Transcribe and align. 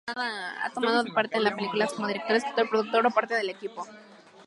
Ha 0.07 0.71
tomado 0.73 1.03
parte 1.13 1.37
en 1.37 1.43
películas 1.55 1.93
como 1.93 2.07
director, 2.07 2.35
escritor, 2.35 2.67
productor 2.71 3.05
o 3.05 3.11
parte 3.11 3.35
del 3.35 3.51
equipo. 3.51 3.85